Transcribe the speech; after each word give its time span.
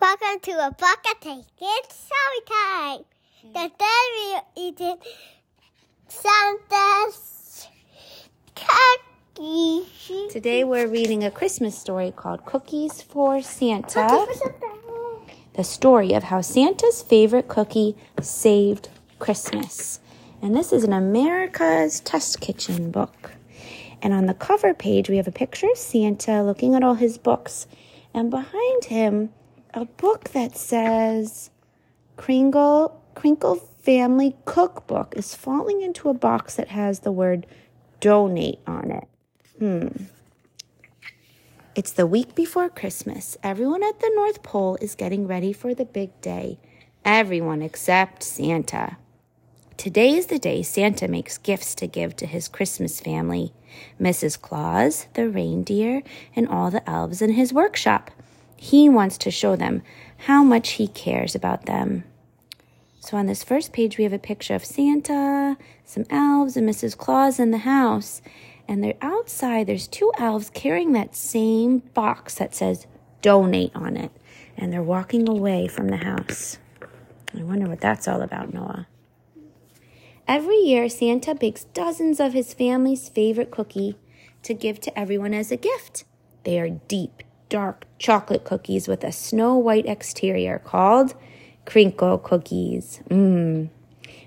Welcome 0.00 0.38
to 0.42 0.52
a 0.52 0.70
bucket 0.70 1.20
cake. 1.20 1.44
It's 1.60 2.06
showy 2.06 2.44
time. 2.46 3.04
Hmm. 3.42 3.52
The 3.52 3.70
day 3.76 4.40
we 4.54 4.62
eating 4.62 4.96
Santa's 6.06 7.66
cookies. 8.54 10.32
Today 10.32 10.62
we're 10.62 10.86
reading 10.86 11.24
a 11.24 11.32
Christmas 11.32 11.76
story 11.76 12.12
called 12.14 12.46
Cookies 12.46 13.02
for 13.02 13.42
Santa. 13.42 14.24
The 15.54 15.64
story 15.64 16.12
of 16.12 16.22
how 16.22 16.42
Santa's 16.42 17.02
favorite 17.02 17.48
cookie 17.48 17.96
saved 18.20 18.90
Christmas. 19.18 19.98
And 20.40 20.54
this 20.54 20.72
is 20.72 20.84
an 20.84 20.92
America's 20.92 21.98
Test 21.98 22.40
Kitchen 22.40 22.92
book. 22.92 23.32
And 24.00 24.12
on 24.12 24.26
the 24.26 24.34
cover 24.34 24.74
page, 24.74 25.10
we 25.10 25.16
have 25.16 25.26
a 25.26 25.32
picture 25.32 25.68
of 25.68 25.76
Santa 25.76 26.44
looking 26.44 26.76
at 26.76 26.84
all 26.84 26.94
his 26.94 27.18
books. 27.18 27.66
And 28.14 28.30
behind 28.30 28.84
him, 28.84 29.30
a 29.74 29.84
book 29.84 30.30
that 30.30 30.56
says 30.56 31.50
Kringle, 32.16 33.02
Crinkle 33.14 33.56
Family 33.56 34.36
Cookbook 34.44 35.14
is 35.16 35.34
falling 35.34 35.80
into 35.82 36.08
a 36.08 36.14
box 36.14 36.56
that 36.56 36.68
has 36.68 37.00
the 37.00 37.12
word 37.12 37.46
donate 38.00 38.60
on 38.66 38.90
it. 38.90 39.08
Hmm. 39.58 40.04
It's 41.74 41.92
the 41.92 42.06
week 42.06 42.34
before 42.34 42.68
Christmas. 42.68 43.36
Everyone 43.42 43.84
at 43.84 44.00
the 44.00 44.10
North 44.14 44.42
Pole 44.42 44.76
is 44.80 44.94
getting 44.94 45.26
ready 45.26 45.52
for 45.52 45.74
the 45.74 45.84
big 45.84 46.20
day. 46.20 46.58
Everyone 47.04 47.62
except 47.62 48.22
Santa. 48.22 48.96
Today 49.76 50.14
is 50.14 50.26
the 50.26 50.40
day 50.40 50.62
Santa 50.64 51.06
makes 51.06 51.38
gifts 51.38 51.76
to 51.76 51.86
give 51.86 52.16
to 52.16 52.26
his 52.26 52.48
Christmas 52.48 53.00
family 53.00 53.52
Mrs. 54.00 54.40
Claus, 54.40 55.06
the 55.14 55.28
reindeer, 55.28 56.02
and 56.34 56.48
all 56.48 56.70
the 56.70 56.88
elves 56.88 57.22
in 57.22 57.32
his 57.32 57.52
workshop. 57.52 58.10
He 58.58 58.88
wants 58.88 59.16
to 59.18 59.30
show 59.30 59.56
them 59.56 59.82
how 60.26 60.42
much 60.42 60.70
he 60.70 60.88
cares 60.88 61.34
about 61.34 61.66
them. 61.66 62.04
So 62.98 63.16
on 63.16 63.26
this 63.26 63.44
first 63.44 63.72
page, 63.72 63.96
we 63.96 64.04
have 64.04 64.12
a 64.12 64.18
picture 64.18 64.54
of 64.54 64.64
Santa, 64.64 65.56
some 65.84 66.04
elves, 66.10 66.56
and 66.56 66.68
Mrs. 66.68 66.96
Claus 66.96 67.38
in 67.38 67.52
the 67.52 67.58
house. 67.58 68.20
And 68.66 68.82
they're 68.82 68.94
outside, 69.00 69.66
there's 69.66 69.86
two 69.86 70.12
elves 70.18 70.50
carrying 70.52 70.92
that 70.92 71.14
same 71.14 71.78
box 71.94 72.34
that 72.34 72.54
says 72.54 72.86
donate 73.22 73.74
on 73.74 73.96
it. 73.96 74.10
And 74.56 74.72
they're 74.72 74.82
walking 74.82 75.28
away 75.28 75.68
from 75.68 75.88
the 75.88 75.98
house. 75.98 76.58
I 77.34 77.42
wonder 77.44 77.66
what 77.66 77.80
that's 77.80 78.08
all 78.08 78.20
about, 78.20 78.52
Noah. 78.52 78.88
Every 80.26 80.56
year, 80.56 80.88
Santa 80.88 81.34
bakes 81.34 81.64
dozens 81.64 82.18
of 82.18 82.32
his 82.32 82.52
family's 82.52 83.08
favorite 83.08 83.52
cookie 83.52 83.96
to 84.42 84.52
give 84.52 84.80
to 84.80 84.98
everyone 84.98 85.32
as 85.32 85.52
a 85.52 85.56
gift. 85.56 86.04
They 86.44 86.60
are 86.60 86.68
deep, 86.68 87.22
dark 87.48 87.84
chocolate 87.98 88.44
cookies 88.44 88.88
with 88.88 89.04
a 89.04 89.12
snow 89.12 89.56
white 89.56 89.86
exterior 89.86 90.58
called 90.58 91.14
crinkle 91.64 92.18
cookies. 92.18 93.00
Mmm. 93.08 93.68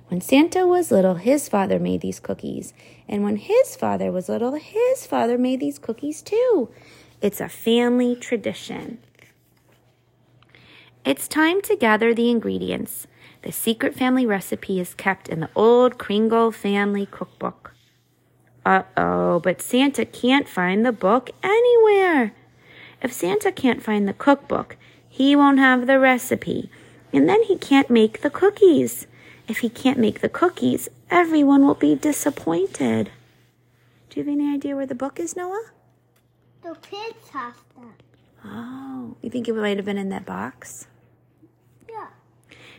When 0.08 0.20
Santa 0.20 0.68
was 0.68 0.92
little, 0.92 1.16
his 1.16 1.48
father 1.48 1.80
made 1.80 2.02
these 2.02 2.20
cookies. 2.20 2.74
And 3.08 3.24
when 3.24 3.38
his 3.38 3.78
father 3.78 4.12
was 4.12 4.28
little, 4.28 4.56
his 4.56 5.08
father 5.08 5.38
made 5.38 5.62
these 5.62 5.80
cookies 5.80 6.22
too. 6.22 6.70
It's 7.22 7.40
a 7.40 7.48
family 7.48 8.18
tradition. 8.18 9.00
It's 11.06 11.28
time 11.28 11.62
to 11.62 11.78
gather 11.78 12.14
the 12.14 12.30
ingredients. 12.30 13.08
The 13.44 13.52
secret 13.52 13.96
family 13.96 14.26
recipe 14.26 14.80
is 14.80 14.94
kept 14.94 15.30
in 15.30 15.40
the 15.40 15.50
old 15.56 15.98
Kringle 15.98 16.52
family 16.52 17.06
cookbook. 17.06 17.74
Uh 18.66 18.84
oh, 18.98 19.40
but 19.40 19.62
Santa 19.62 20.06
can't 20.06 20.48
find 20.48 20.86
the 20.86 20.92
book 20.92 21.32
anywhere. 21.42 22.34
If 23.02 23.12
Santa 23.12 23.52
can't 23.52 23.82
find 23.82 24.08
the 24.08 24.14
cookbook, 24.14 24.78
he 25.10 25.36
won't 25.36 25.60
have 25.60 25.88
the 25.88 26.00
recipe, 26.00 26.70
and 27.12 27.28
then 27.28 27.44
he 27.44 27.58
can't 27.58 27.90
make 27.90 28.22
the 28.22 28.30
cookies. 28.30 29.08
If 29.48 29.60
he 29.60 29.70
can't 29.70 29.98
make 29.98 30.22
the 30.22 30.30
cookies, 30.30 30.88
everyone 31.10 31.66
will 31.66 31.76
be 31.76 31.96
disappointed. 31.96 33.12
Do 34.10 34.20
you 34.20 34.26
have 34.26 34.32
any 34.32 34.54
idea 34.54 34.76
where 34.76 34.86
the 34.86 34.96
book 34.96 35.20
is, 35.20 35.36
Noah? 35.36 35.72
The 36.64 36.76
kids 36.76 37.30
have 37.34 37.56
them. 37.76 37.94
Oh, 38.46 39.16
you 39.22 39.30
think 39.30 39.48
it 39.48 39.56
might 39.56 39.78
have 39.78 39.86
been 39.86 39.98
in 39.98 40.10
that 40.10 40.26
box? 40.26 40.88
Yeah. 41.90 42.08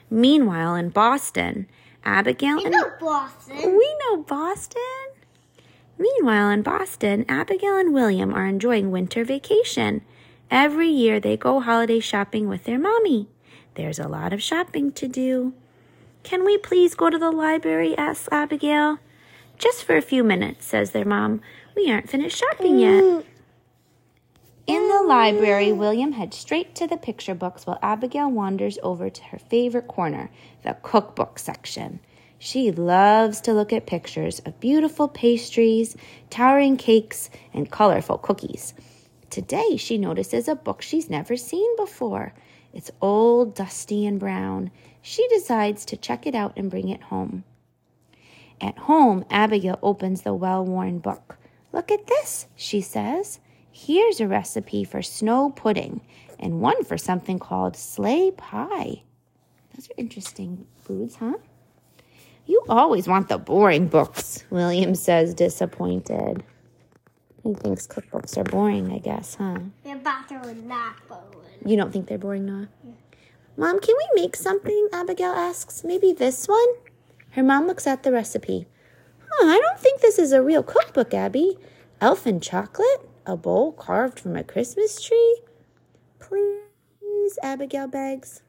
Meanwhile, 0.09 0.77
in 0.77 0.91
Boston, 0.91 1.67
Abigail 2.05 2.59
and 2.59 2.71
know 2.71 2.91
Boston. 3.01 3.57
We 3.57 3.97
know 4.05 4.19
Boston. 4.19 4.81
Meanwhile, 5.99 6.51
in 6.51 6.63
Boston, 6.63 7.25
Abigail 7.29 7.77
and 7.77 7.93
William 7.93 8.33
are 8.35 8.47
enjoying 8.47 8.91
winter 8.91 9.25
vacation. 9.25 10.03
Every 10.53 10.89
year 10.89 11.19
they 11.19 11.39
go 11.39 11.61
holiday 11.61 11.99
shopping 11.99 12.47
with 12.47 12.65
their 12.65 12.79
mommy. 12.79 13.27
There's 13.75 13.99
a 13.99 14.07
lot 14.07 14.35
of 14.35 14.43
shopping 14.43 14.93
to 14.93 15.09
do. 15.09 15.55
Can 16.25 16.45
we 16.45 16.59
please 16.59 16.95
go 16.95 17.09
to 17.09 17.19
the 17.19 17.31
library? 17.31 17.97
asks 17.97 18.29
Abigail. 18.31 18.99
Just 19.57 19.83
for 19.83 19.97
a 19.97 20.03
few 20.03 20.23
minutes, 20.23 20.67
says 20.67 20.91
their 20.91 21.07
mom. 21.07 21.41
We 21.75 21.91
aren't 21.91 22.11
finished 22.11 22.37
shopping 22.37 22.79
yet. 22.79 23.25
In 24.67 24.89
the 24.89 25.03
library, 25.07 25.73
William 25.73 26.13
heads 26.13 26.37
straight 26.37 26.75
to 26.75 26.87
the 26.87 26.99
picture 26.99 27.35
books 27.35 27.67
while 27.67 27.79
Abigail 27.81 28.31
wanders 28.31 28.79
over 28.83 29.09
to 29.09 29.23
her 29.25 29.39
favorite 29.39 29.89
corner, 29.89 30.31
the 30.65 30.77
cookbook 30.83 31.39
section. 31.39 31.99
She 32.39 32.71
loves 32.71 33.41
to 33.41 33.55
look 33.55 33.73
at 33.73 33.87
pictures 33.87 34.41
of 34.41 34.61
beautiful 34.61 35.09
pastries, 35.09 35.97
towering 36.29 36.77
cakes, 36.77 37.31
and 37.55 37.71
colorful 37.71 38.19
cookies. 38.19 38.75
Today, 39.33 39.79
she 39.79 39.97
notices 39.97 40.47
a 40.47 40.55
book 40.55 40.83
she's 40.83 41.09
never 41.09 41.39
seen 41.39 41.75
before. 41.79 42.35
It's 42.75 42.91
old, 43.01 43.55
dusty, 43.55 44.05
and 44.05 44.21
brown. 44.21 44.71
She 45.01 45.27
decides 45.29 45.87
to 45.87 45.97
check 45.97 46.27
it 46.27 46.35
out 46.35 46.53
and 46.55 46.69
bring 46.69 46.91
it 46.91 47.05
home. 47.05 47.45
At 48.61 48.77
home, 48.77 49.25
Abigail 49.31 49.79
opens 49.83 50.21
the 50.21 50.35
well 50.35 50.63
worn 50.67 50.99
book. 50.99 51.39
Look 51.73 51.91
at 51.91 52.09
this, 52.09 52.47
she 52.55 52.83
says. 52.83 53.41
Here's 53.71 54.21
a 54.21 54.29
recipe 54.29 54.85
for 54.85 55.01
snow 55.01 55.49
pudding 55.49 56.03
and 56.39 56.61
one 56.61 56.85
for 56.85 56.99
something 56.99 57.39
called 57.39 57.75
sleigh 57.75 58.33
pie. 58.33 59.03
Those 59.75 59.89
are 59.89 59.95
interesting 59.97 60.67
foods, 60.83 61.15
huh? 61.15 61.39
You 62.45 62.63
always 62.69 63.09
want 63.09 63.31
the 63.31 63.39
boring 63.39 63.87
books, 63.87 64.45
William 64.51 64.95
says, 64.95 65.33
disappointed. 65.33 66.45
He 67.43 67.55
thinks 67.55 67.87
cookbooks 67.87 68.37
are 68.37 68.45
boring, 68.45 68.93
I 68.93 68.99
guess, 68.99 69.35
huh? 69.35 69.59
Your 69.85 69.97
bathroom 69.97 70.45
is 70.45 70.63
not 70.63 70.97
boring. 71.09 71.27
You 71.65 71.77
don't 71.77 71.93
think 71.93 72.07
they're 72.07 72.19
boring, 72.19 72.47
Noah? 72.47 72.69
Mom, 73.57 73.81
can 73.81 73.95
we 73.99 74.23
make 74.23 74.37
something? 74.37 74.89
Abigail 74.93 75.33
asks. 75.33 75.85
Maybe 75.85 76.13
this 76.13 76.47
one? 76.47 76.69
Her 77.31 77.43
mom 77.43 77.67
looks 77.67 77.87
at 77.87 78.03
the 78.03 78.13
recipe. 78.13 78.67
Huh, 79.29 79.47
I 79.47 79.59
don't 79.59 79.81
think 79.81 80.01
this 80.01 80.19
is 80.19 80.33
a 80.33 80.43
real 80.43 80.63
cookbook, 80.63 81.13
Abby. 81.13 81.59
Elfin 82.01 82.41
chocolate? 82.41 83.09
A 83.27 83.37
bowl 83.37 83.73
carved 83.73 84.21
from 84.21 84.37
a 84.37 84.45
Christmas 84.45 85.03
tree? 85.03 85.41
Please, 86.19 87.39
Abigail 87.43 87.89
begs. 87.89 88.43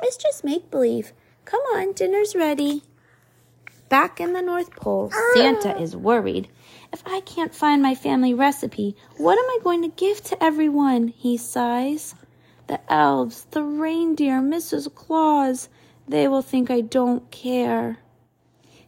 It's 0.00 0.16
just 0.16 0.44
make 0.44 0.70
believe. 0.70 1.12
Come 1.44 1.60
on, 1.74 1.92
dinner's 1.92 2.34
ready. 2.34 2.82
Back 3.88 4.20
in 4.20 4.32
the 4.32 4.42
North 4.42 4.74
Pole, 4.74 5.12
Santa 5.34 5.78
is 5.78 5.94
worried. 5.94 6.48
If 6.92 7.02
I 7.06 7.20
can't 7.20 7.54
find 7.54 7.80
my 7.80 7.94
family 7.94 8.34
recipe, 8.34 8.94
what 9.16 9.38
am 9.38 9.44
I 9.46 9.58
going 9.64 9.80
to 9.82 9.88
give 9.88 10.22
to 10.24 10.44
everyone? 10.44 11.08
He 11.08 11.38
sighs. 11.38 12.14
The 12.66 12.80
elves, 12.92 13.46
the 13.50 13.62
reindeer, 13.62 14.40
Mrs. 14.40 14.94
Claus, 14.94 15.70
they 16.06 16.28
will 16.28 16.42
think 16.42 16.70
I 16.70 16.82
don't 16.82 17.30
care. 17.30 17.98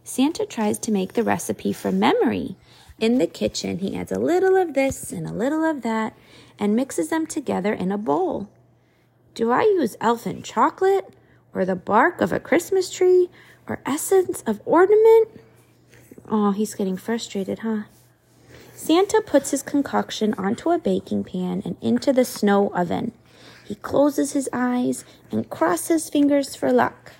Santa 0.03 0.45
tries 0.45 0.77
to 0.79 0.91
make 0.91 1.13
the 1.13 1.23
recipe 1.23 1.73
from 1.73 1.97
memory. 1.97 2.55
In 2.99 3.17
the 3.17 3.27
kitchen, 3.27 3.79
he 3.79 3.97
adds 3.97 4.11
a 4.11 4.19
little 4.19 4.55
of 4.55 4.75
this 4.75 5.11
and 5.11 5.27
a 5.27 5.33
little 5.33 5.63
of 5.63 5.81
that 5.81 6.15
and 6.59 6.75
mixes 6.75 7.09
them 7.09 7.25
together 7.25 7.73
in 7.73 7.91
a 7.91 7.97
bowl. 7.97 8.49
Do 9.33 9.51
I 9.51 9.63
use 9.63 9.97
elfin 9.99 10.43
chocolate 10.43 11.13
or 11.53 11.65
the 11.65 11.75
bark 11.75 12.21
of 12.21 12.31
a 12.31 12.39
Christmas 12.39 12.91
tree 12.91 13.29
or 13.67 13.81
essence 13.85 14.43
of 14.45 14.61
ornament? 14.63 15.41
Oh, 16.29 16.51
he's 16.51 16.75
getting 16.75 16.97
frustrated, 16.97 17.59
huh? 17.59 17.83
Santa 18.85 19.19
puts 19.25 19.49
his 19.49 19.63
concoction 19.63 20.35
onto 20.37 20.69
a 20.69 20.77
baking 20.77 21.23
pan 21.23 21.63
and 21.65 21.75
into 21.81 22.13
the 22.13 22.23
snow 22.23 22.67
oven. 22.67 23.13
He 23.65 23.73
closes 23.73 24.33
his 24.33 24.47
eyes 24.53 25.03
and 25.31 25.49
crosses 25.49 26.07
fingers 26.07 26.55
for 26.55 26.71
luck. 26.71 27.13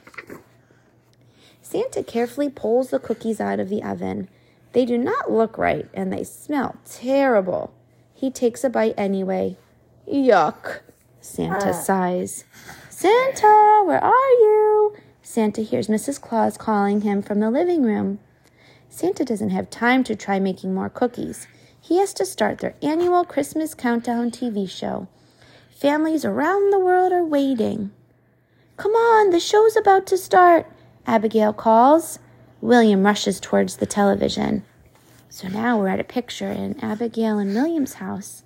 Santa 1.63 2.03
carefully 2.03 2.51
pulls 2.51 2.91
the 2.91 2.99
cookies 2.99 3.41
out 3.41 3.59
of 3.59 3.69
the 3.69 3.81
oven. 3.81 4.29
They 4.73 4.85
do 4.85 4.95
not 4.95 5.31
look 5.31 5.57
right 5.57 5.89
and 5.91 6.13
they 6.13 6.23
smell 6.23 6.75
terrible. 6.85 7.73
He 8.13 8.29
takes 8.29 8.63
a 8.63 8.69
bite 8.69 8.93
anyway. 8.95 9.57
Yuck, 10.07 10.81
Santa 11.19 11.69
ah. 11.69 11.81
sighs. 11.81 12.43
Santa, 12.91 13.81
where 13.87 14.03
are 14.03 14.31
you? 14.37 14.95
Santa 15.23 15.61
hears 15.61 15.87
Mrs. 15.87 16.21
Claus 16.21 16.59
calling 16.59 17.01
him 17.01 17.23
from 17.23 17.39
the 17.39 17.49
living 17.49 17.81
room. 17.81 18.19
Santa 18.87 19.25
doesn't 19.25 19.49
have 19.49 19.71
time 19.71 20.03
to 20.03 20.15
try 20.15 20.39
making 20.39 20.75
more 20.75 20.89
cookies. 20.89 21.47
He 21.85 21.99
has 21.99 22.15
to 22.15 22.25
start 22.25 22.57
their 22.57 22.73
annual 22.81 23.23
Christmas 23.23 23.75
countdown 23.75 24.31
TV 24.31 24.67
show. 24.67 25.07
Families 25.69 26.25
around 26.25 26.73
the 26.73 26.79
world 26.79 27.13
are 27.13 27.23
waiting. 27.23 27.91
Come 28.75 28.93
on, 28.93 29.29
the 29.29 29.39
show's 29.39 29.75
about 29.75 30.07
to 30.07 30.17
start, 30.17 30.65
Abigail 31.05 31.53
calls. 31.53 32.17
William 32.59 33.05
rushes 33.05 33.39
towards 33.39 33.77
the 33.77 33.85
television. 33.85 34.65
So 35.29 35.47
now 35.47 35.77
we're 35.77 35.89
at 35.89 35.99
a 35.99 36.03
picture 36.03 36.49
in 36.49 36.83
Abigail 36.83 37.37
and 37.37 37.53
William's 37.53 37.93
house. 37.93 38.41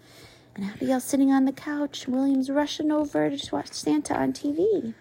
And 0.54 0.66
Abigail's 0.66 1.06
sitting 1.06 1.32
on 1.32 1.46
the 1.46 1.54
couch. 1.54 2.10
William's 2.10 2.50
rushing 2.50 2.92
over 2.92 3.30
to 3.30 3.56
watch 3.56 3.72
Santa 3.72 4.20
on 4.20 4.34
TV. 4.34 4.94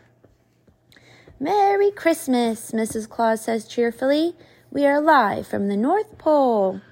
Merry 1.40 1.90
Christmas, 1.90 2.70
Mrs. 2.70 3.08
Claus 3.08 3.40
says 3.40 3.66
cheerfully. 3.66 4.36
We 4.70 4.86
are 4.86 5.00
live 5.00 5.48
from 5.48 5.66
the 5.66 5.76
North 5.76 6.18
Pole. 6.18 6.82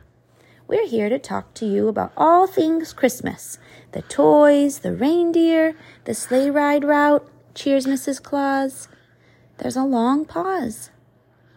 We're 0.68 0.88
here 0.88 1.08
to 1.08 1.18
talk 1.20 1.54
to 1.54 1.66
you 1.66 1.86
about 1.86 2.12
all 2.16 2.48
things 2.48 2.92
Christmas 2.92 3.58
the 3.92 4.02
toys, 4.02 4.80
the 4.80 4.92
reindeer, 4.92 5.76
the 6.04 6.12
sleigh 6.12 6.50
ride 6.50 6.82
route. 6.82 7.26
Cheers, 7.54 7.86
Mrs. 7.86 8.20
Claus. 8.20 8.88
There's 9.58 9.76
a 9.76 9.84
long 9.84 10.24
pause. 10.24 10.90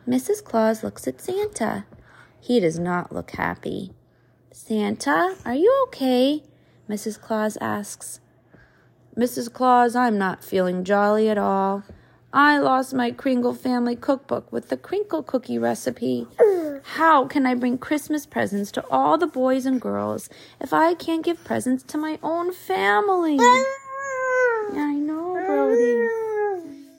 Mrs. 0.08 0.44
Claus 0.44 0.84
looks 0.84 1.08
at 1.08 1.20
Santa. 1.20 1.86
He 2.40 2.60
does 2.60 2.78
not 2.78 3.12
look 3.12 3.32
happy. 3.32 3.94
Santa, 4.52 5.36
are 5.44 5.56
you 5.56 5.86
okay? 5.88 6.44
Mrs. 6.88 7.20
Claus 7.20 7.58
asks. 7.60 8.20
Mrs. 9.18 9.52
Claus, 9.52 9.96
I'm 9.96 10.20
not 10.20 10.44
feeling 10.44 10.84
jolly 10.84 11.30
at 11.30 11.38
all. 11.38 11.84
I 12.32 12.60
lost 12.60 12.94
my 12.94 13.10
Kringle 13.10 13.56
family 13.56 13.96
cookbook 13.96 14.52
with 14.52 14.70
the 14.70 14.78
crinkle 14.78 15.24
cookie 15.24 15.58
recipe. 15.58 16.28
How 16.84 17.26
can 17.26 17.46
I 17.46 17.56
bring 17.56 17.78
Christmas 17.78 18.26
presents 18.26 18.72
to 18.72 18.86
all 18.90 19.18
the 19.18 19.28
boys 19.28 19.66
and 19.66 19.80
girls 19.80 20.30
if 20.60 20.74
I 20.74 20.94
can't 20.94 21.24
give 21.24 21.44
presents 21.44 21.84
to 21.84 21.98
my 21.98 22.20
own 22.24 22.52
family? 22.54 23.38
I 23.40 24.94
know, 25.00 25.34
Brody. 25.34 26.08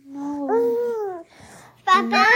No. 0.06 1.24
Papa. 1.86 2.26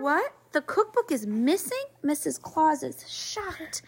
What? 0.00 0.32
The 0.52 0.60
cookbook 0.60 1.10
is 1.10 1.26
missing? 1.26 1.84
Mrs. 2.04 2.40
Claus 2.40 2.82
is 2.82 3.10
shocked. 3.10 3.82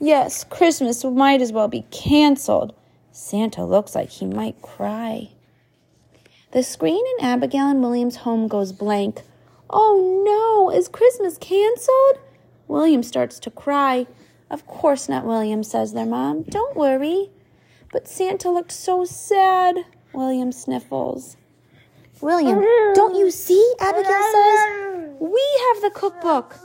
Yes, 0.00 0.44
Christmas 0.44 1.04
might 1.04 1.40
as 1.40 1.52
well 1.52 1.68
be 1.68 1.84
canceled. 1.90 2.74
Santa 3.10 3.64
looks 3.64 3.94
like 3.96 4.10
he 4.10 4.26
might 4.26 4.62
cry. 4.62 5.30
The 6.52 6.62
screen 6.62 7.04
in 7.18 7.26
Abigail 7.26 7.66
and 7.68 7.82
William's 7.82 8.16
home 8.16 8.46
goes 8.46 8.72
blank. 8.72 9.22
Oh 9.70 10.22
no, 10.24 10.76
is 10.76 10.88
Christmas 10.88 11.38
canceled? 11.38 12.18
William 12.66 13.02
starts 13.02 13.38
to 13.40 13.50
cry. 13.50 14.06
Of 14.50 14.66
course 14.66 15.08
not, 15.08 15.24
William, 15.24 15.62
says 15.62 15.92
their 15.92 16.06
mom. 16.06 16.42
Don't 16.42 16.76
worry. 16.76 17.30
But 17.92 18.08
Santa 18.08 18.50
looked 18.50 18.72
so 18.72 19.04
sad, 19.04 19.76
William 20.12 20.52
sniffles. 20.52 21.36
William, 22.20 22.60
don't 22.94 23.14
you 23.14 23.30
see? 23.30 23.74
Abigail 23.80 24.32
says. 24.32 25.10
We 25.20 25.44
have 25.68 25.82
the 25.82 25.90
cookbook. 25.94 26.56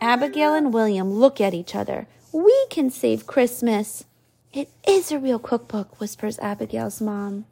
Abigail 0.00 0.54
and 0.54 0.72
William 0.72 1.10
look 1.12 1.40
at 1.40 1.54
each 1.54 1.74
other. 1.74 2.06
We 2.32 2.66
can 2.68 2.90
save 2.90 3.26
Christmas. 3.26 4.04
It 4.52 4.70
is 4.86 5.10
a 5.10 5.18
real 5.18 5.38
cookbook, 5.38 6.00
whispers 6.00 6.38
Abigail's 6.38 7.00
mom. 7.00 7.46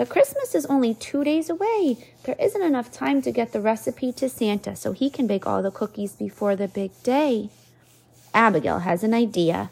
But 0.00 0.08
Christmas 0.08 0.54
is 0.54 0.64
only 0.64 0.94
two 0.94 1.24
days 1.24 1.50
away. 1.50 1.98
There 2.22 2.34
isn't 2.40 2.62
enough 2.62 2.90
time 2.90 3.20
to 3.20 3.30
get 3.30 3.52
the 3.52 3.60
recipe 3.60 4.12
to 4.12 4.30
Santa 4.30 4.74
so 4.74 4.92
he 4.92 5.10
can 5.10 5.26
bake 5.26 5.46
all 5.46 5.62
the 5.62 5.70
cookies 5.70 6.14
before 6.14 6.56
the 6.56 6.68
big 6.68 6.90
day. 7.02 7.50
Abigail 8.32 8.78
has 8.78 9.04
an 9.04 9.12
idea. 9.12 9.70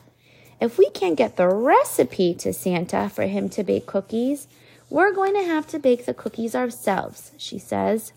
If 0.60 0.76
we 0.76 0.90
can't 0.90 1.16
get 1.16 1.38
the 1.38 1.48
recipe 1.48 2.34
to 2.34 2.52
Santa 2.52 3.08
for 3.08 3.22
him 3.22 3.48
to 3.48 3.64
bake 3.64 3.86
cookies, 3.86 4.48
we're 4.90 5.14
going 5.14 5.32
to 5.32 5.44
have 5.44 5.66
to 5.68 5.78
bake 5.78 6.04
the 6.04 6.12
cookies 6.12 6.54
ourselves, 6.54 7.32
she 7.38 7.58
says. 7.58 8.12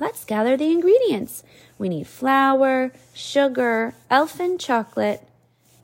Let's 0.00 0.24
gather 0.24 0.56
the 0.56 0.72
ingredients. 0.72 1.44
We 1.78 1.88
need 1.88 2.08
flour, 2.08 2.90
sugar, 3.14 3.94
elfin 4.10 4.58
chocolate. 4.58 5.22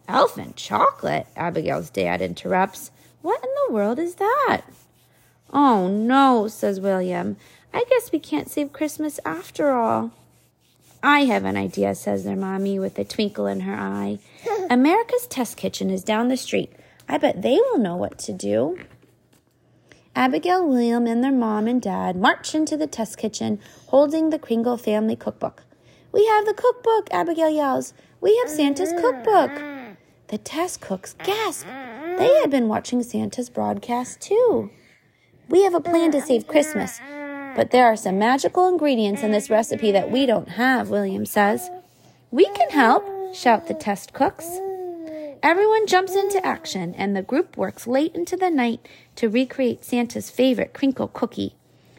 Elfin 0.09 0.55
chocolate? 0.57 1.29
Abigail's 1.37 1.91
dad 1.91 2.21
interrupts. 2.21 2.91
What 3.23 3.41
in 3.45 3.51
the 3.69 3.73
world 3.73 4.01
is 4.01 4.17
that? 4.17 4.63
Oh 5.55 5.87
no, 5.89 6.49
says 6.49 6.81
William. 6.81 7.37
I 7.73 7.85
guess 7.89 8.11
we 8.11 8.19
can't 8.19 8.51
save 8.51 8.73
Christmas 8.73 9.21
after 9.25 9.71
all. 9.71 10.11
I 11.01 11.21
have 11.21 11.45
an 11.45 11.57
idea, 11.57 11.95
says 11.95 12.25
their 12.25 12.35
mommy 12.35 12.79
with 12.79 12.99
a 12.99 13.05
twinkle 13.05 13.47
in 13.47 13.61
her 13.61 13.75
eye. 13.75 14.19
America's 14.71 15.29
Test 15.29 15.57
Kitchen 15.57 15.91
is 15.91 16.03
down 16.03 16.29
the 16.29 16.37
street. 16.37 16.73
I 17.09 17.19
bet 17.19 17.43
they 17.43 17.57
will 17.57 17.79
know 17.79 17.95
what 17.95 18.19
to 18.21 18.33
do. 18.33 18.79
Abigail, 20.17 20.67
William, 20.67 21.07
and 21.07 21.23
their 21.23 21.33
mom 21.33 21.67
and 21.67 21.81
dad 21.81 22.17
march 22.17 22.55
into 22.55 22.77
the 22.77 22.87
test 22.87 23.19
kitchen 23.19 23.59
holding 23.89 24.31
the 24.31 24.39
Kringle 24.39 24.77
family 24.77 25.17
cookbook. 25.17 25.65
We 26.13 26.25
have 26.27 26.47
the 26.47 26.55
cookbook, 26.55 27.09
Abigail 27.11 27.51
yells. 27.51 27.95
We 28.21 28.37
have 28.39 28.49
Santa's 28.49 28.93
cookbook. 28.93 29.51
The 30.29 30.39
test 30.39 30.81
cooks 30.81 31.15
gasp. 31.25 31.67
They 32.17 32.33
had 32.41 32.51
been 32.51 32.69
watching 32.69 33.03
Santa's 33.03 33.51
broadcast 33.51 34.21
too. 34.21 34.71
We 35.49 35.63
have 35.65 35.75
a 35.75 35.81
plan 35.81 36.11
to 36.13 36.23
save 36.23 36.47
Christmas, 36.47 37.01
but 37.55 37.71
there 37.71 37.87
are 37.87 37.97
some 37.97 38.19
magical 38.19 38.69
ingredients 38.69 39.23
in 39.23 39.31
this 39.31 39.51
recipe 39.51 39.93
that 39.93 40.11
we 40.11 40.27
don't 40.27 40.49
have, 40.51 40.91
William 40.91 41.27
says. 41.27 41.71
We 42.31 42.47
can 42.47 42.71
help, 42.71 43.05
shout 43.35 43.69
the 43.69 43.75
test 43.75 44.13
cooks. 44.13 44.59
Everyone 45.43 45.87
jumps 45.87 46.17
into 46.17 46.45
action, 46.45 46.95
and 46.95 47.15
the 47.15 47.23
group 47.23 47.57
works 47.57 47.87
late 47.87 48.15
into 48.15 48.37
the 48.37 48.49
night 48.51 48.89
to 49.17 49.29
recreate 49.29 49.85
Santa's 49.85 50.31
favorite 50.31 50.73
crinkle 50.73 51.09
cookie. 51.09 51.55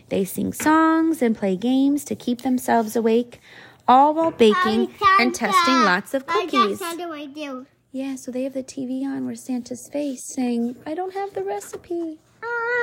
They 0.09 0.25
sing 0.25 0.51
songs 0.51 1.21
and 1.21 1.37
play 1.37 1.55
games 1.55 2.03
to 2.05 2.15
keep 2.15 2.41
themselves 2.41 2.95
awake, 2.95 3.39
all 3.87 4.15
while 4.15 4.31
baking 4.31 4.93
and 5.19 5.33
testing 5.33 5.83
lots 5.83 6.15
of 6.15 6.25
cookies. 6.25 6.81
How 6.81 6.95
do 6.95 7.13
I 7.13 7.27
do? 7.27 7.67
Yeah, 7.91 8.15
so 8.15 8.31
they 8.31 8.43
have 8.43 8.53
the 8.53 8.63
TV 8.63 9.03
on 9.03 9.25
where 9.25 9.35
Santa's 9.35 9.87
face 9.87 10.23
saying, 10.23 10.75
I 10.85 10.95
don't 10.95 11.13
have 11.13 11.33
the 11.33 11.43
recipe. 11.43 12.17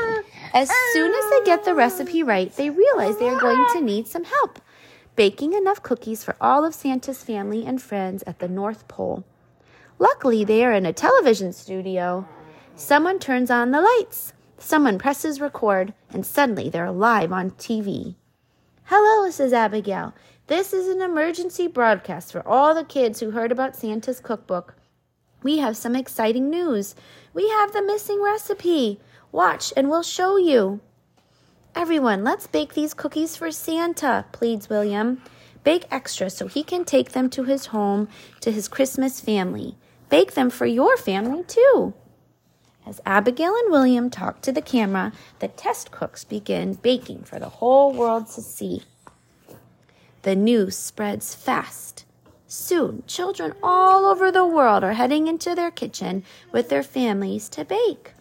As 0.54 0.70
soon 0.92 1.14
as 1.14 1.30
they 1.30 1.44
get 1.44 1.64
the 1.64 1.74
recipe 1.74 2.22
right, 2.22 2.54
they 2.56 2.68
realize 2.68 3.18
they 3.18 3.28
are 3.28 3.40
going 3.40 3.64
to 3.72 3.80
need 3.80 4.06
some 4.06 4.24
help 4.24 4.60
baking 5.14 5.52
enough 5.52 5.82
cookies 5.82 6.24
for 6.24 6.36
all 6.40 6.64
of 6.64 6.74
Santa's 6.74 7.22
family 7.22 7.66
and 7.66 7.82
friends 7.82 8.22
at 8.26 8.38
the 8.38 8.48
North 8.48 8.88
Pole. 8.88 9.24
Luckily, 9.98 10.44
they 10.44 10.64
are 10.64 10.72
in 10.72 10.86
a 10.86 10.92
television 10.92 11.52
studio. 11.52 12.26
Someone 12.74 13.18
turns 13.18 13.50
on 13.50 13.70
the 13.70 13.80
lights. 13.80 14.32
Someone 14.58 14.98
presses 14.98 15.40
record, 15.40 15.92
and 16.10 16.24
suddenly 16.24 16.70
they're 16.70 16.90
live 16.90 17.32
on 17.32 17.50
TV. 17.52 18.14
Hello, 18.84 19.30
says 19.30 19.52
Abigail. 19.52 20.14
This 20.46 20.72
is 20.72 20.88
an 20.88 21.02
emergency 21.02 21.66
broadcast 21.66 22.32
for 22.32 22.46
all 22.46 22.74
the 22.74 22.84
kids 22.84 23.20
who 23.20 23.30
heard 23.30 23.52
about 23.52 23.76
Santa's 23.76 24.20
cookbook. 24.20 24.74
We 25.42 25.58
have 25.58 25.76
some 25.76 25.96
exciting 25.96 26.48
news. 26.48 26.94
We 27.34 27.48
have 27.48 27.72
the 27.72 27.82
missing 27.82 28.22
recipe. 28.22 29.00
Watch, 29.32 29.72
and 29.74 29.88
we'll 29.88 30.02
show 30.02 30.36
you. 30.36 30.80
Everyone, 31.74 32.22
let's 32.22 32.46
bake 32.46 32.74
these 32.74 32.92
cookies 32.92 33.34
for 33.34 33.50
Santa, 33.50 34.26
pleads 34.30 34.68
William. 34.68 35.22
Bake 35.64 35.86
extra 35.90 36.28
so 36.28 36.46
he 36.46 36.62
can 36.62 36.84
take 36.84 37.12
them 37.12 37.30
to 37.30 37.44
his 37.44 37.66
home, 37.66 38.08
to 38.40 38.52
his 38.52 38.68
Christmas 38.68 39.20
family. 39.20 39.76
Bake 40.10 40.34
them 40.34 40.50
for 40.50 40.66
your 40.66 40.98
family, 40.98 41.44
too. 41.44 41.94
As 42.86 43.00
Abigail 43.06 43.54
and 43.54 43.72
William 43.72 44.10
talk 44.10 44.42
to 44.42 44.52
the 44.52 44.60
camera, 44.60 45.12
the 45.38 45.48
test 45.48 45.90
cooks 45.90 46.24
begin 46.24 46.74
baking 46.74 47.22
for 47.22 47.38
the 47.38 47.48
whole 47.48 47.94
world 47.94 48.26
to 48.32 48.42
see. 48.42 48.82
The 50.22 50.36
news 50.36 50.76
spreads 50.76 51.34
fast. 51.34 52.04
Soon, 52.46 53.02
children 53.06 53.54
all 53.62 54.04
over 54.04 54.30
the 54.30 54.44
world 54.44 54.84
are 54.84 54.92
heading 54.92 55.26
into 55.26 55.54
their 55.54 55.70
kitchen 55.70 56.22
with 56.52 56.68
their 56.68 56.82
families 56.82 57.48
to 57.50 57.64
bake. 57.64 58.12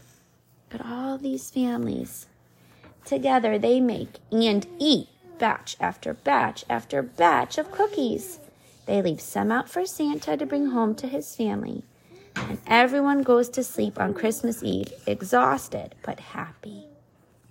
But 0.71 0.85
all 0.85 1.17
these 1.17 1.49
families, 1.49 2.27
together 3.05 3.59
they 3.59 3.79
make 3.79 4.19
and 4.31 4.65
eat 4.79 5.09
batch 5.37 5.75
after 5.79 6.13
batch 6.13 6.63
after 6.69 7.01
batch 7.01 7.57
of 7.57 7.71
cookies. 7.71 8.39
They 8.85 9.01
leave 9.01 9.21
some 9.21 9.51
out 9.51 9.69
for 9.69 9.85
Santa 9.85 10.37
to 10.37 10.45
bring 10.45 10.67
home 10.67 10.95
to 10.95 11.07
his 11.07 11.35
family. 11.35 11.83
And 12.35 12.59
everyone 12.65 13.23
goes 13.23 13.49
to 13.49 13.63
sleep 13.63 13.99
on 13.99 14.13
Christmas 14.13 14.63
Eve, 14.63 14.93
exhausted 15.05 15.95
but 16.03 16.19
happy. 16.19 16.85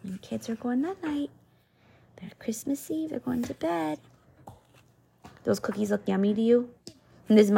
And 0.03 0.23
kids 0.23 0.49
are 0.49 0.55
going 0.55 0.83
that 0.83 1.03
night. 1.03 1.31
They're 2.17 2.31
Christmas 2.39 2.91
Eve, 2.91 3.11
they're 3.11 3.19
going 3.19 3.43
to 3.43 3.55
bed. 3.55 3.99
Those 5.45 5.61
cookies 5.61 5.91
look 5.91 6.07
yummy 6.07 6.35
to 6.35 6.41
you? 6.41 6.71
And 7.29 7.39
this 7.39 7.51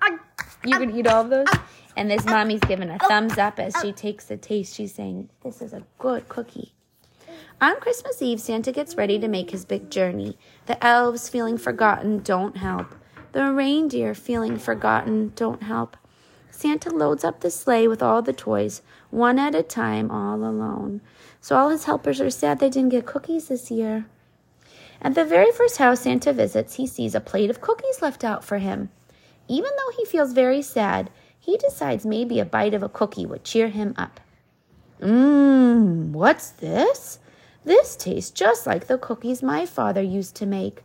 I'm 0.00 0.20
mommy's 0.70 0.78
gonna 0.78 0.98
eat 0.98 1.04
this. 1.04 1.06
You 1.06 1.06
can 1.06 1.06
eat 1.06 1.06
all 1.06 1.22
of 1.22 1.30
those? 1.30 1.60
And 1.96 2.10
this 2.10 2.24
mommy's 2.26 2.60
giving 2.60 2.90
a 2.90 2.98
oh, 3.00 3.08
thumbs 3.08 3.38
up 3.38 3.58
as 3.58 3.74
oh. 3.76 3.82
she 3.82 3.92
takes 3.92 4.30
a 4.30 4.36
taste. 4.36 4.74
She's 4.74 4.94
saying, 4.94 5.30
This 5.42 5.62
is 5.62 5.72
a 5.72 5.82
good 5.98 6.28
cookie. 6.28 6.74
On 7.60 7.80
Christmas 7.80 8.20
Eve, 8.20 8.40
Santa 8.40 8.70
gets 8.70 8.96
ready 8.96 9.18
to 9.18 9.28
make 9.28 9.50
his 9.50 9.64
big 9.64 9.90
journey. 9.90 10.36
The 10.66 10.82
elves 10.84 11.28
feeling 11.28 11.56
forgotten 11.56 12.18
don't 12.18 12.58
help. 12.58 12.94
The 13.32 13.50
reindeer 13.50 14.14
feeling 14.14 14.58
forgotten 14.58 15.32
don't 15.34 15.62
help. 15.62 15.96
Santa 16.50 16.90
loads 16.90 17.24
up 17.24 17.40
the 17.40 17.50
sleigh 17.50 17.86
with 17.86 18.02
all 18.02 18.22
the 18.22 18.32
toys, 18.32 18.82
one 19.10 19.38
at 19.38 19.54
a 19.54 19.62
time, 19.62 20.10
all 20.10 20.36
alone. 20.36 21.02
So 21.40 21.56
all 21.56 21.68
his 21.68 21.84
helpers 21.84 22.20
are 22.20 22.30
sad 22.30 22.58
they 22.58 22.70
didn't 22.70 22.90
get 22.90 23.06
cookies 23.06 23.48
this 23.48 23.70
year. 23.70 24.06
At 25.02 25.14
the 25.14 25.24
very 25.24 25.52
first 25.52 25.76
house 25.76 26.00
Santa 26.00 26.32
visits, 26.32 26.74
he 26.74 26.86
sees 26.86 27.14
a 27.14 27.20
plate 27.20 27.50
of 27.50 27.60
cookies 27.60 28.00
left 28.00 28.24
out 28.24 28.44
for 28.44 28.58
him. 28.58 28.90
Even 29.48 29.70
though 29.76 29.96
he 29.96 30.04
feels 30.04 30.32
very 30.32 30.62
sad, 30.62 31.10
he 31.38 31.56
decides 31.56 32.04
maybe 32.04 32.40
a 32.40 32.44
bite 32.44 32.74
of 32.74 32.82
a 32.82 32.88
cookie 32.88 33.26
would 33.26 33.44
cheer 33.44 33.68
him 33.68 33.94
up. 33.96 34.20
Mmm, 35.00 36.10
what's 36.10 36.50
this? 36.50 37.18
This 37.64 37.96
tastes 37.96 38.30
just 38.30 38.66
like 38.66 38.86
the 38.86 38.98
cookies 38.98 39.42
my 39.42 39.66
father 39.66 40.02
used 40.02 40.34
to 40.36 40.46
make. 40.46 40.82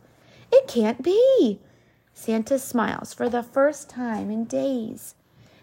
It 0.52 0.68
can't 0.68 1.02
be. 1.02 1.60
Santa 2.12 2.58
smiles 2.58 3.14
for 3.14 3.28
the 3.28 3.42
first 3.42 3.88
time 3.88 4.30
in 4.30 4.44
days. 4.44 5.14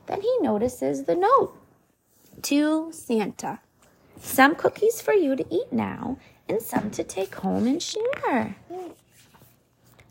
Then 0.08 0.22
he 0.22 0.38
notices 0.42 1.04
the 1.04 1.16
note 1.16 1.56
to 2.44 2.92
Santa. 2.92 3.60
Some 4.20 4.56
cookies 4.56 5.02
for 5.02 5.14
you 5.14 5.36
to 5.36 5.46
eat 5.54 5.72
now, 5.72 6.18
and 6.48 6.62
some 6.62 6.90
to 6.92 7.04
take 7.04 7.36
home 7.36 7.68
and 7.68 7.82
share. 7.82 8.56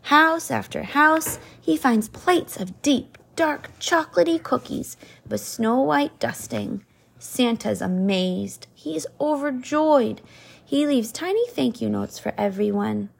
House 0.09 0.49
after 0.49 0.81
house, 0.81 1.37
he 1.61 1.77
finds 1.77 2.09
plates 2.09 2.59
of 2.59 2.81
deep, 2.81 3.15
dark, 3.35 3.69
chocolaty 3.79 4.41
cookies 4.41 4.97
with 5.29 5.39
snow 5.39 5.81
white 5.81 6.17
dusting. 6.17 6.83
Santa's 7.19 7.79
amazed. 7.79 8.65
He's 8.73 9.05
overjoyed. 9.21 10.21
He 10.65 10.87
leaves 10.87 11.11
tiny 11.11 11.47
thank 11.49 11.79
you 11.79 11.91
notes 11.91 12.17
for 12.17 12.33
everyone. 12.39 13.11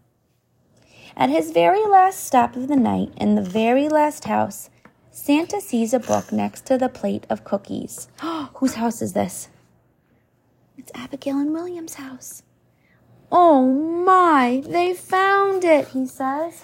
At 1.16 1.30
his 1.30 1.52
very 1.52 1.86
last 1.86 2.26
stop 2.26 2.56
of 2.56 2.68
the 2.68 2.76
night, 2.76 3.14
in 3.18 3.36
the 3.36 3.44
very 3.44 3.88
last 3.88 4.24
house, 4.24 4.72
Santa 5.12 5.62
sees 5.62 5.94
a 5.94 6.00
book 6.00 6.32
next 6.32 6.66
to 6.66 6.80
the 6.80 6.90
plate 6.90 7.28
of 7.30 7.44
cookies. 7.44 8.08
Whose 8.56 8.74
house 8.74 9.04
is 9.04 9.14
this? 9.14 9.50
It's 10.76 10.92
Abigail 10.96 11.38
and 11.38 11.54
William's 11.54 11.94
house. 11.94 12.42
Oh 13.32 13.72
my, 14.04 14.64
they 14.66 14.96
found 14.96 15.64
it, 15.64 15.90
he 15.90 16.08
says. 16.08 16.64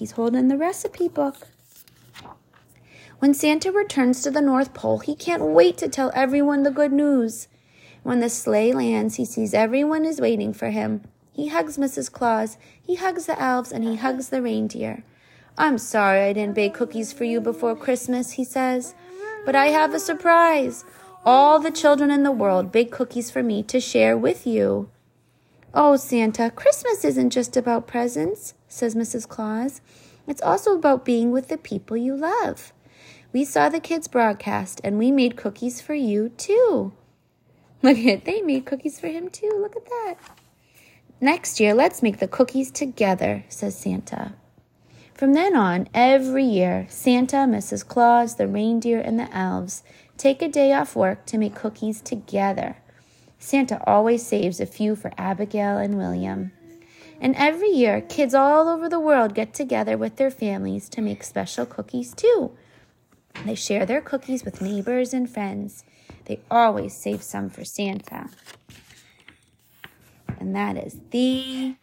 He's 0.00 0.12
holding 0.12 0.48
the 0.48 0.56
recipe 0.56 1.08
book. 1.08 1.48
When 3.18 3.34
Santa 3.34 3.70
returns 3.70 4.22
to 4.22 4.30
the 4.30 4.40
North 4.40 4.72
Pole, 4.72 5.00
he 5.00 5.14
can't 5.14 5.42
wait 5.42 5.76
to 5.76 5.90
tell 5.90 6.10
everyone 6.14 6.62
the 6.62 6.70
good 6.70 6.90
news. 6.90 7.48
When 8.02 8.20
the 8.20 8.30
sleigh 8.30 8.72
lands, 8.72 9.16
he 9.16 9.26
sees 9.26 9.52
everyone 9.52 10.06
is 10.06 10.18
waiting 10.18 10.54
for 10.54 10.70
him. 10.70 11.02
He 11.34 11.48
hugs 11.48 11.76
Mrs. 11.76 12.10
Claus, 12.10 12.56
he 12.82 12.94
hugs 12.94 13.26
the 13.26 13.38
elves, 13.38 13.72
and 13.72 13.84
he 13.84 13.96
hugs 13.96 14.30
the 14.30 14.40
reindeer. 14.40 15.04
I'm 15.58 15.76
sorry 15.76 16.22
I 16.22 16.32
didn't 16.32 16.54
bake 16.54 16.72
cookies 16.72 17.12
for 17.12 17.24
you 17.24 17.38
before 17.38 17.76
Christmas, 17.76 18.30
he 18.32 18.44
says, 18.44 18.94
but 19.44 19.54
I 19.54 19.66
have 19.66 19.92
a 19.92 20.00
surprise. 20.00 20.86
All 21.26 21.58
the 21.58 21.70
children 21.70 22.10
in 22.10 22.22
the 22.22 22.32
world 22.32 22.72
bake 22.72 22.90
cookies 22.90 23.30
for 23.30 23.42
me 23.42 23.62
to 23.64 23.78
share 23.78 24.16
with 24.16 24.46
you. 24.46 24.88
Oh, 25.72 25.94
Santa, 25.94 26.50
Christmas 26.50 27.04
isn't 27.04 27.30
just 27.30 27.56
about 27.56 27.86
presents, 27.86 28.54
says 28.66 28.96
Mrs. 28.96 29.28
Claus. 29.28 29.80
It's 30.26 30.42
also 30.42 30.74
about 30.74 31.04
being 31.04 31.30
with 31.30 31.46
the 31.46 31.56
people 31.56 31.96
you 31.96 32.16
love. 32.16 32.72
We 33.32 33.44
saw 33.44 33.68
the 33.68 33.78
kids 33.78 34.08
broadcast 34.08 34.80
and 34.82 34.98
we 34.98 35.12
made 35.12 35.36
cookies 35.36 35.80
for 35.80 35.94
you 35.94 36.30
too. 36.30 36.92
Look 37.82 37.98
at 37.98 38.04
it, 38.04 38.24
they 38.24 38.42
made 38.42 38.66
cookies 38.66 38.98
for 38.98 39.06
him 39.06 39.28
too. 39.30 39.52
Look 39.60 39.76
at 39.76 39.86
that. 39.86 40.16
Next 41.20 41.60
year, 41.60 41.72
let's 41.72 42.02
make 42.02 42.18
the 42.18 42.26
cookies 42.26 42.72
together, 42.72 43.44
says 43.48 43.78
Santa. 43.78 44.32
From 45.14 45.34
then 45.34 45.54
on, 45.54 45.88
every 45.94 46.44
year, 46.44 46.86
Santa, 46.88 47.36
Mrs. 47.36 47.86
Claus, 47.86 48.36
the 48.36 48.48
reindeer, 48.48 49.00
and 49.00 49.20
the 49.20 49.32
elves 49.36 49.84
take 50.16 50.42
a 50.42 50.48
day 50.48 50.72
off 50.72 50.96
work 50.96 51.26
to 51.26 51.38
make 51.38 51.54
cookies 51.54 52.00
together. 52.00 52.78
Santa 53.40 53.82
always 53.84 54.24
saves 54.24 54.60
a 54.60 54.66
few 54.66 54.94
for 54.94 55.10
Abigail 55.18 55.78
and 55.78 55.96
William. 55.96 56.52
And 57.20 57.34
every 57.34 57.70
year, 57.70 58.00
kids 58.00 58.32
all 58.34 58.68
over 58.68 58.88
the 58.88 59.00
world 59.00 59.34
get 59.34 59.52
together 59.52 59.98
with 59.98 60.14
their 60.16 60.30
families 60.30 60.88
to 60.90 61.02
make 61.02 61.24
special 61.24 61.66
cookies 61.66 62.14
too. 62.14 62.52
They 63.44 63.56
share 63.56 63.84
their 63.84 64.00
cookies 64.00 64.44
with 64.44 64.62
neighbors 64.62 65.12
and 65.12 65.28
friends. 65.28 65.82
They 66.26 66.38
always 66.48 66.94
save 66.94 67.22
some 67.22 67.50
for 67.50 67.64
Santa 67.64 68.28
and 70.40 70.56
that 70.56 70.76
is 70.76 70.98
the 71.10 71.76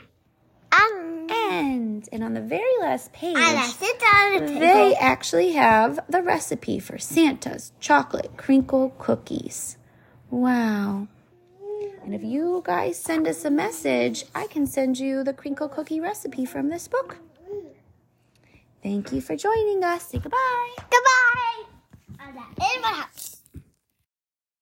Um, 0.71 1.27
end. 1.29 2.09
And 2.11 2.23
on 2.23 2.33
the 2.33 2.41
very 2.41 2.77
last 2.81 3.13
page, 3.13 3.35
I 3.37 3.53
left 3.53 3.81
it 3.81 4.03
on 4.03 4.45
the 4.53 4.59
they 4.59 4.95
actually 4.95 5.51
have 5.53 5.99
the 6.09 6.21
recipe 6.21 6.79
for 6.79 6.97
Santa's 6.97 7.71
chocolate 7.79 8.35
crinkle 8.35 8.93
cookies. 8.97 9.77
Wow. 10.29 11.07
And 12.07 12.15
if 12.15 12.23
you 12.23 12.63
guys 12.63 12.97
send 12.97 13.27
us 13.27 13.43
a 13.43 13.51
message, 13.51 14.23
I 14.33 14.47
can 14.47 14.65
send 14.65 14.97
you 14.97 15.25
the 15.25 15.33
crinkle 15.33 15.67
cookie 15.67 15.99
recipe 15.99 16.45
from 16.45 16.69
this 16.69 16.87
book. 16.87 17.17
Thank 18.81 19.11
you 19.11 19.19
for 19.19 19.35
joining 19.35 19.83
us. 19.83 20.03
Say 20.03 20.19
goodbye. 20.19 20.75
Goodbye. 20.89 21.65
In 22.75 22.81
my 22.81 22.93
house. 22.93 23.26